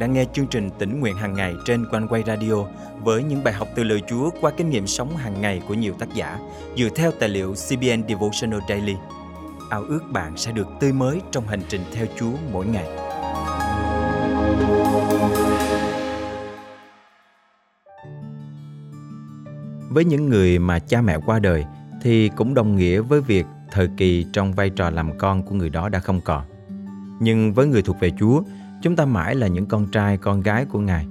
[0.00, 2.54] đang nghe chương trình tỉnh nguyện hàng ngày trên quanh quay radio
[3.02, 5.94] với những bài học từ lời Chúa qua kinh nghiệm sống hàng ngày của nhiều
[5.98, 6.38] tác giả
[6.76, 8.94] dựa theo tài liệu CBN Devotional Daily.
[9.70, 12.86] Ao ước bạn sẽ được tươi mới trong hành trình theo Chúa mỗi ngày.
[19.90, 21.64] Với những người mà cha mẹ qua đời
[22.02, 25.70] thì cũng đồng nghĩa với việc thời kỳ trong vai trò làm con của người
[25.70, 26.44] đó đã không còn.
[27.20, 28.42] Nhưng với người thuộc về Chúa,
[28.82, 31.06] Chúng ta mãi là những con trai, con gái của Ngài.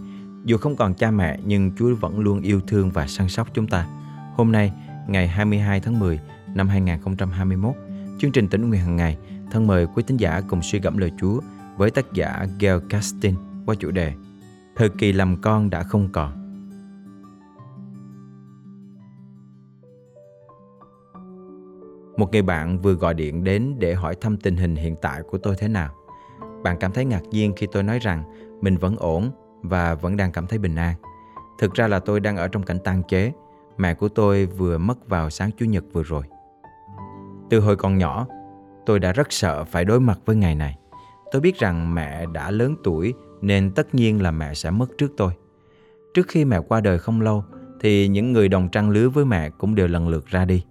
[0.45, 3.67] Dù không còn cha mẹ nhưng Chúa vẫn luôn yêu thương và săn sóc chúng
[3.67, 3.87] ta.
[4.35, 4.71] Hôm nay,
[5.07, 6.19] ngày 22 tháng 10
[6.55, 7.73] năm 2021,
[8.19, 9.17] chương trình tỉnh nguyện hàng ngày
[9.51, 11.39] thân mời quý tín giả cùng suy gẫm lời Chúa
[11.77, 14.13] với tác giả Gail Castin qua chủ đề
[14.75, 16.31] Thời kỳ làm con đã không còn.
[22.17, 25.37] Một người bạn vừa gọi điện đến để hỏi thăm tình hình hiện tại của
[25.37, 25.98] tôi thế nào.
[26.63, 28.23] Bạn cảm thấy ngạc nhiên khi tôi nói rằng
[28.61, 30.95] mình vẫn ổn và vẫn đang cảm thấy bình an.
[31.59, 33.31] Thực ra là tôi đang ở trong cảnh tang chế.
[33.77, 36.23] Mẹ của tôi vừa mất vào sáng Chủ nhật vừa rồi.
[37.49, 38.27] Từ hồi còn nhỏ,
[38.85, 40.77] tôi đã rất sợ phải đối mặt với ngày này.
[41.31, 45.11] Tôi biết rằng mẹ đã lớn tuổi nên tất nhiên là mẹ sẽ mất trước
[45.17, 45.31] tôi.
[46.13, 47.43] Trước khi mẹ qua đời không lâu
[47.81, 50.63] thì những người đồng trang lứa với mẹ cũng đều lần lượt ra đi.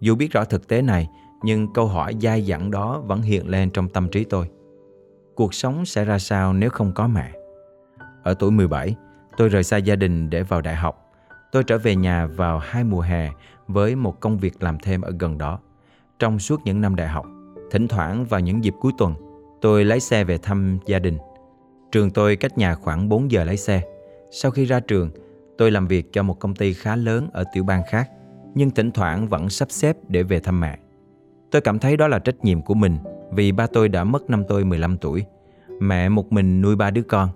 [0.00, 1.08] Dù biết rõ thực tế này,
[1.42, 4.50] nhưng câu hỏi dai dẳng đó vẫn hiện lên trong tâm trí tôi
[5.40, 7.32] cuộc sống sẽ ra sao nếu không có mẹ.
[8.22, 8.96] Ở tuổi 17,
[9.36, 11.12] tôi rời xa gia đình để vào đại học.
[11.52, 13.30] Tôi trở về nhà vào hai mùa hè
[13.66, 15.58] với một công việc làm thêm ở gần đó.
[16.18, 17.26] Trong suốt những năm đại học,
[17.70, 19.14] thỉnh thoảng vào những dịp cuối tuần,
[19.60, 21.18] tôi lái xe về thăm gia đình.
[21.92, 23.82] Trường tôi cách nhà khoảng 4 giờ lái xe.
[24.30, 25.10] Sau khi ra trường,
[25.58, 28.10] tôi làm việc cho một công ty khá lớn ở tiểu bang khác,
[28.54, 30.78] nhưng thỉnh thoảng vẫn sắp xếp để về thăm mẹ.
[31.50, 32.98] Tôi cảm thấy đó là trách nhiệm của mình
[33.32, 35.24] vì ba tôi đã mất năm tôi 15 tuổi.
[35.80, 37.28] Mẹ một mình nuôi ba đứa con.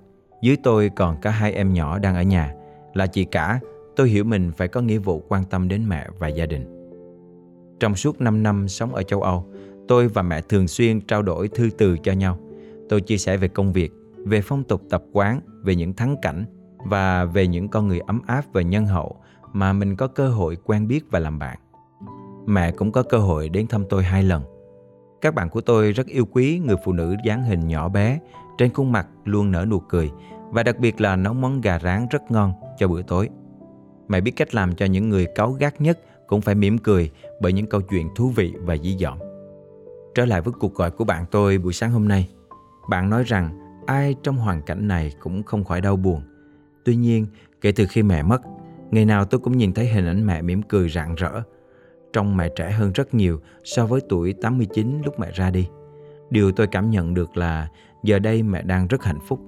[0.42, 2.55] Dưới tôi còn có hai em nhỏ đang ở nhà.
[2.95, 3.61] Là chị cả,
[3.96, 6.74] tôi hiểu mình phải có nghĩa vụ quan tâm đến mẹ và gia đình.
[7.80, 9.46] Trong suốt 5 năm sống ở châu Âu,
[9.89, 12.39] tôi và mẹ thường xuyên trao đổi thư từ cho nhau.
[12.89, 16.45] Tôi chia sẻ về công việc, về phong tục tập quán, về những thắng cảnh
[16.85, 19.17] và về những con người ấm áp và nhân hậu
[19.52, 21.58] mà mình có cơ hội quen biết và làm bạn.
[22.46, 24.42] Mẹ cũng có cơ hội đến thăm tôi hai lần.
[25.24, 28.18] Các bạn của tôi rất yêu quý người phụ nữ dáng hình nhỏ bé,
[28.58, 30.11] trên khuôn mặt luôn nở nụ cười
[30.51, 33.29] và đặc biệt là nấu món gà rán rất ngon cho bữa tối.
[34.08, 37.52] Mẹ biết cách làm cho những người cáu gắt nhất cũng phải mỉm cười bởi
[37.52, 39.18] những câu chuyện thú vị và dí dỏm.
[40.14, 42.29] Trở lại với cuộc gọi của bạn tôi buổi sáng hôm nay.
[42.90, 46.23] Bạn nói rằng ai trong hoàn cảnh này cũng không khỏi đau buồn.
[46.84, 47.27] Tuy nhiên,
[47.61, 48.42] kể từ khi mẹ mất,
[48.90, 51.42] ngày nào tôi cũng nhìn thấy hình ảnh mẹ mỉm cười rạng rỡ
[52.14, 55.69] trông mẹ trẻ hơn rất nhiều so với tuổi 89 lúc mẹ ra đi.
[56.30, 57.69] Điều tôi cảm nhận được là
[58.02, 59.41] giờ đây mẹ đang rất hạnh phúc.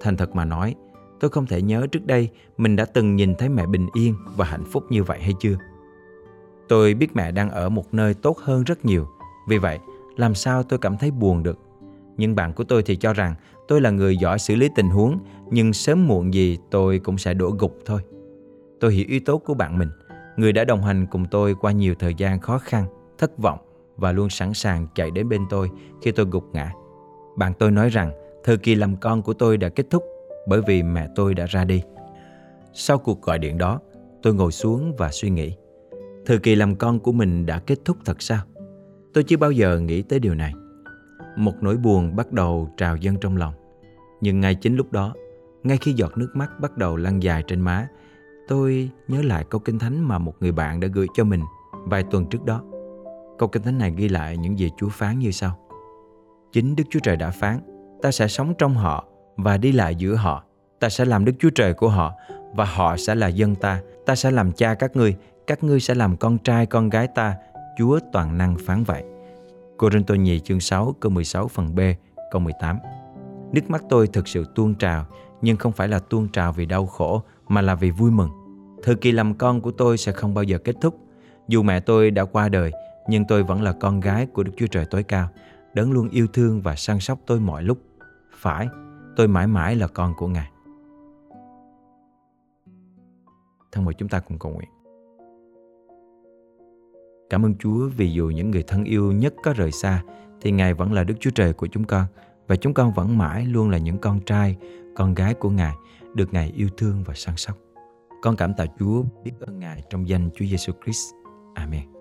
[0.00, 0.74] Thành thật mà nói,
[1.20, 4.44] tôi không thể nhớ trước đây mình đã từng nhìn thấy mẹ bình yên và
[4.44, 5.56] hạnh phúc như vậy hay chưa.
[6.68, 9.08] Tôi biết mẹ đang ở một nơi tốt hơn rất nhiều.
[9.48, 9.78] Vì vậy,
[10.16, 11.58] làm sao tôi cảm thấy buồn được.
[12.16, 13.34] Nhưng bạn của tôi thì cho rằng
[13.68, 15.18] tôi là người giỏi xử lý tình huống,
[15.50, 18.00] nhưng sớm muộn gì tôi cũng sẽ đổ gục thôi.
[18.80, 19.88] Tôi hiểu yếu tố của bạn mình–
[20.36, 22.86] người đã đồng hành cùng tôi qua nhiều thời gian khó khăn,
[23.18, 23.58] thất vọng
[23.96, 25.70] và luôn sẵn sàng chạy đến bên tôi
[26.02, 26.72] khi tôi gục ngã.
[27.36, 28.12] Bạn tôi nói rằng
[28.44, 30.04] thời kỳ làm con của tôi đã kết thúc
[30.48, 31.82] bởi vì mẹ tôi đã ra đi.
[32.72, 33.80] Sau cuộc gọi điện đó,
[34.22, 35.56] tôi ngồi xuống và suy nghĩ.
[36.26, 38.42] Thời kỳ làm con của mình đã kết thúc thật sao?
[39.14, 40.52] Tôi chưa bao giờ nghĩ tới điều này.
[41.36, 43.54] Một nỗi buồn bắt đầu trào dâng trong lòng.
[44.20, 45.14] Nhưng ngay chính lúc đó,
[45.62, 47.88] ngay khi giọt nước mắt bắt đầu lăn dài trên má
[48.48, 51.40] tôi nhớ lại câu kinh thánh mà một người bạn đã gửi cho mình
[51.72, 52.62] vài tuần trước đó.
[53.38, 55.58] Câu kinh thánh này ghi lại những gì Chúa phán như sau.
[56.52, 57.60] Chính Đức Chúa Trời đã phán,
[58.02, 59.04] ta sẽ sống trong họ
[59.36, 60.44] và đi lại giữa họ.
[60.80, 62.12] Ta sẽ làm Đức Chúa Trời của họ
[62.54, 63.80] và họ sẽ là dân ta.
[64.06, 65.16] Ta sẽ làm cha các ngươi,
[65.46, 67.36] các ngươi sẽ làm con trai con gái ta.
[67.78, 69.04] Chúa toàn năng phán vậy.
[69.76, 71.80] Cô Rinh Tô Nhì chương 6 câu 16 phần B
[72.30, 72.78] câu 18
[73.52, 75.06] Nước mắt tôi thực sự tuôn trào
[75.42, 78.30] nhưng không phải là tuôn trào vì đau khổ mà là vì vui mừng.
[78.82, 80.98] Thời kỳ làm con của tôi sẽ không bao giờ kết thúc.
[81.48, 82.72] Dù mẹ tôi đã qua đời,
[83.08, 85.28] nhưng tôi vẫn là con gái của Đức Chúa Trời tối cao,
[85.74, 87.78] đấng luôn yêu thương và săn sóc tôi mọi lúc.
[88.34, 88.68] Phải,
[89.16, 90.50] tôi mãi mãi là con của Ngài.
[93.72, 94.68] Thân mời chúng ta cùng cầu nguyện.
[97.30, 100.02] Cảm ơn Chúa vì dù những người thân yêu nhất có rời xa,
[100.40, 102.06] thì Ngài vẫn là Đức Chúa Trời của chúng con
[102.46, 104.56] và chúng con vẫn mãi luôn là những con trai,
[104.96, 105.74] con gái của Ngài
[106.14, 107.56] được Ngài yêu thương và săn sóc.
[108.22, 111.14] Con cảm tạ Chúa biết ơn Ngài trong danh Chúa Giêsu Christ.
[111.54, 111.92] Amen.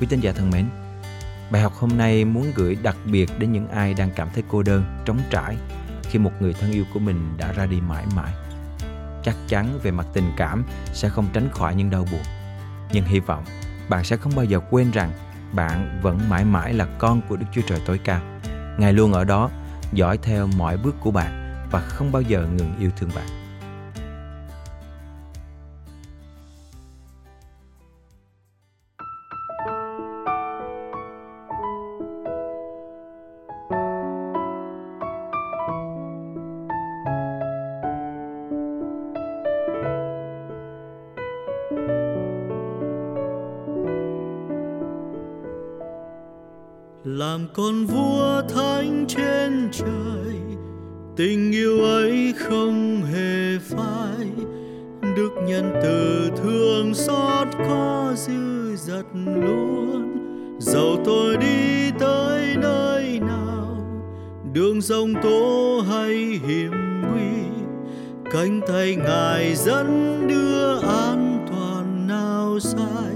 [0.00, 0.66] Quý tín giả thân mến,
[1.50, 4.62] Bài học hôm nay muốn gửi đặc biệt đến những ai đang cảm thấy cô
[4.62, 5.56] đơn, trống trải
[6.02, 8.32] khi một người thân yêu của mình đã ra đi mãi mãi.
[9.22, 12.20] Chắc chắn về mặt tình cảm sẽ không tránh khỏi những đau buồn.
[12.92, 13.44] Nhưng hy vọng
[13.88, 15.10] bạn sẽ không bao giờ quên rằng
[15.52, 18.39] bạn vẫn mãi mãi là con của Đức Chúa Trời tối cao.
[18.80, 19.50] Ngài luôn ở đó,
[19.92, 23.39] dõi theo mọi bước của bạn và không bao giờ ngừng yêu thương bạn.
[47.20, 50.36] Làm con vua thánh trên trời.
[51.16, 54.28] Tình yêu ấy không hề phai
[55.16, 60.16] đức nhân từ thương xót có dư dật luôn.
[60.60, 63.76] Dầu tôi đi tới nơi nào,
[64.52, 67.62] đường rông tố hay hiểm nguy.
[68.32, 73.09] Cánh tay ngài dẫn đưa an toàn nào sai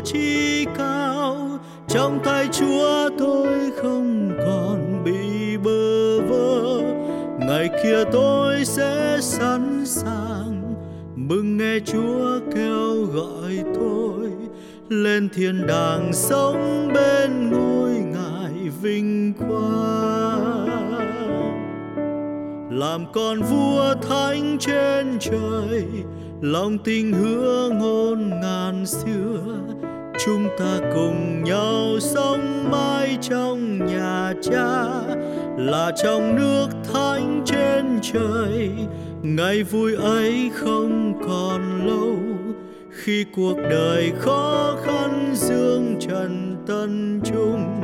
[0.00, 1.36] vua cao.
[1.88, 6.80] Trong tay Chúa tôi không còn bị bơ vơ.
[7.38, 10.74] Ngày kia tôi sẽ sẵn sàng.
[11.16, 14.30] Mừng nghe Chúa kêu gọi tôi.
[14.88, 20.68] Lên thiên đàng sống bên ngôi ngài vinh quang.
[22.70, 25.84] Làm con vua thánh trên trời
[26.42, 29.38] lòng tình hứa ngôn ngàn xưa,
[30.24, 34.84] chúng ta cùng nhau sống mãi trong nhà cha,
[35.56, 38.70] là trong nước thánh trên trời.
[39.22, 42.16] Ngày vui ấy không còn lâu,
[42.90, 47.80] khi cuộc đời khó khăn dương trần tân trung.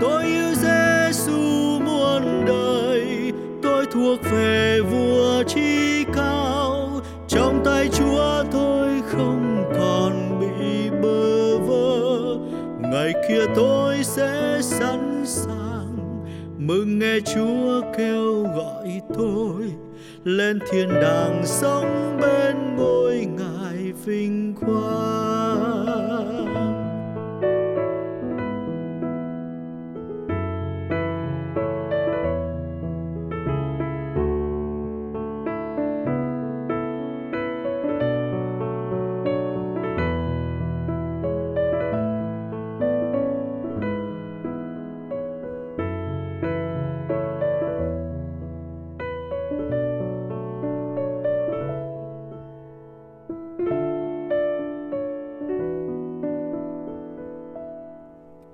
[0.00, 1.40] Tôi yêu Giêsu
[1.80, 5.91] muôn đời, tôi thuộc về vua chi
[13.12, 15.96] Người kia tôi sẽ sẵn sàng
[16.58, 19.72] mừng nghe Chúa kêu gọi tôi
[20.24, 26.11] lên thiên đàng sống bên ngôi ngài vinh quang.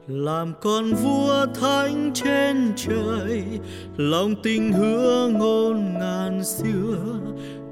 [0.08, 3.42] Làm con vua thánh trên trời,
[3.96, 6.96] lòng tình hứa ngôn ngàn xưa.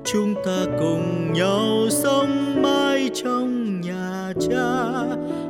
[0.05, 4.93] Chúng ta cùng nhau sống mãi trong nhà cha,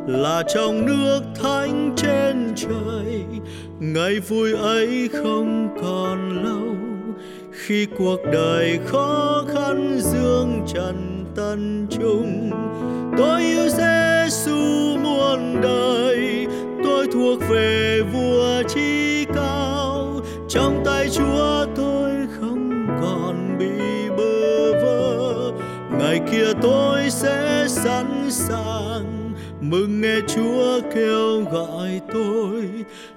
[0.06, 3.24] là trong nước thánh trên trời.
[3.80, 6.76] Ngày vui ấy không còn lâu,
[7.52, 12.50] khi cuộc đời khó khăn dương trần tân trung.
[13.18, 16.45] Tôi yêu Giêsu muôn đời
[17.16, 20.20] thuộc về vua chi cao.
[20.49, 25.52] Trong tay Chúa tôi không còn bị bơ vơ.
[25.99, 32.68] Ngày kia tôi sẽ sẵn sàng mừng nghe Chúa kêu gọi tôi.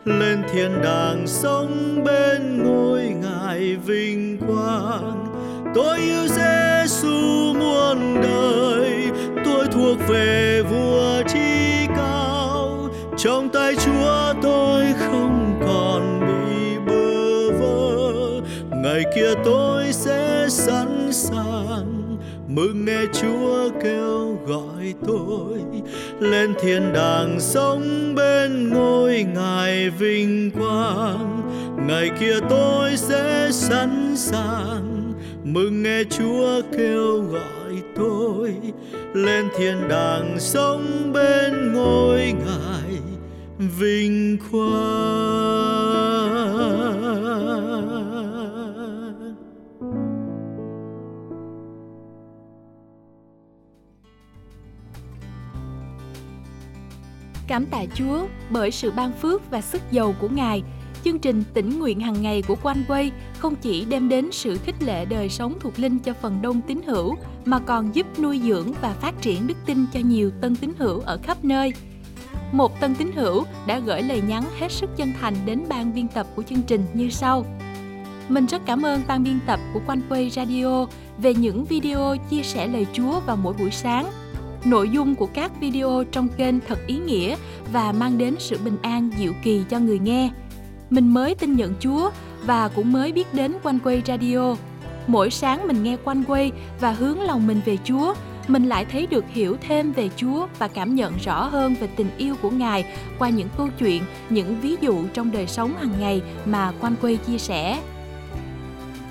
[0.05, 5.25] Lên thiên đàng sống bên ngôi ngài vinh quang.
[5.75, 9.11] Tôi yêu Giêsu muôn đời.
[9.45, 11.58] Tôi thuộc về vua chi cao
[13.23, 18.41] trong tay Chúa tôi không còn bị bơ vơ.
[18.83, 25.59] Ngày kia tôi sẽ sẵn sàng mừng nghe Chúa kêu gọi tôi.
[26.19, 31.41] Lên thiên đàng sống bên ngôi ngài vinh quang.
[31.87, 37.58] Ngày kia tôi sẽ sẵn sàng mừng nghe Chúa kêu gọi
[37.99, 38.55] tôi
[39.13, 42.99] lên thiên đàng sống bên ngôi ngài
[43.57, 45.89] vinh quang.
[57.47, 60.63] Cảm tạ Chúa bởi sự ban phước và sức giàu của Ngài
[61.03, 64.83] chương trình tỉnh nguyện hàng ngày của Quanh Quay không chỉ đem đến sự khích
[64.83, 67.15] lệ đời sống thuộc linh cho phần đông tín hữu,
[67.45, 70.99] mà còn giúp nuôi dưỡng và phát triển đức tin cho nhiều tân tín hữu
[70.99, 71.73] ở khắp nơi.
[72.51, 76.07] Một tân tín hữu đã gửi lời nhắn hết sức chân thành đến ban biên
[76.07, 77.45] tập của chương trình như sau.
[78.29, 80.85] Mình rất cảm ơn ban biên tập của Quanh Quay Radio
[81.17, 84.11] về những video chia sẻ lời Chúa vào mỗi buổi sáng.
[84.65, 87.35] Nội dung của các video trong kênh thật ý nghĩa
[87.73, 90.29] và mang đến sự bình an diệu kỳ cho người nghe.
[90.89, 92.11] Mình mới tin nhận Chúa
[92.45, 94.55] và cũng mới biết đến Quanh Quay Radio.
[95.07, 98.13] Mỗi sáng mình nghe Quanh Quay và hướng lòng mình về Chúa,
[98.47, 102.09] mình lại thấy được hiểu thêm về Chúa và cảm nhận rõ hơn về tình
[102.17, 102.85] yêu của Ngài
[103.19, 107.17] qua những câu chuyện, những ví dụ trong đời sống hàng ngày mà Quanh Quay
[107.17, 107.79] chia sẻ.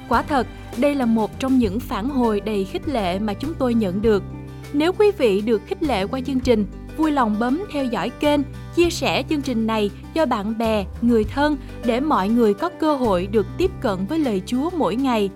[0.08, 3.74] Quả thật, đây là một trong những phản hồi đầy khích lệ mà chúng tôi
[3.74, 4.22] nhận được.
[4.72, 6.66] Nếu quý vị được khích lệ qua chương trình,
[6.96, 8.40] vui lòng bấm theo dõi kênh,
[8.78, 12.96] chia sẻ chương trình này cho bạn bè, người thân để mọi người có cơ
[12.96, 15.30] hội được tiếp cận với lời Chúa mỗi ngày.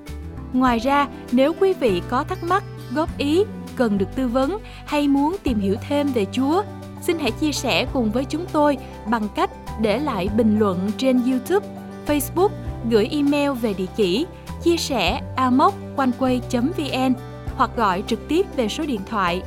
[0.52, 3.44] Ngoài ra, nếu quý vị có thắc mắc, góp ý,
[3.76, 6.62] cần được tư vấn hay muốn tìm hiểu thêm về Chúa,
[7.00, 8.76] xin hãy chia sẻ cùng với chúng tôi
[9.11, 11.66] bằng cách để lại bình luận trên YouTube,
[12.06, 12.50] Facebook,
[12.90, 14.26] gửi email về địa chỉ
[14.62, 17.14] chia sẻ amoconeway.vn
[17.56, 19.42] hoặc gọi trực tiếp về số điện thoại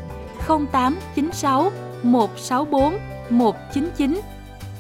[0.47, 1.71] 0896
[2.03, 4.21] 164 199.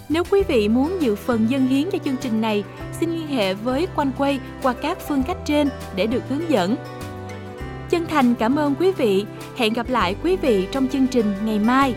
[0.09, 2.63] Nếu quý vị muốn dự phần dân hiến cho chương trình này,
[2.99, 6.75] xin liên hệ với Quanh Quay qua các phương cách trên để được hướng dẫn.
[7.89, 9.25] Chân thành cảm ơn quý vị.
[9.57, 11.95] Hẹn gặp lại quý vị trong chương trình ngày mai.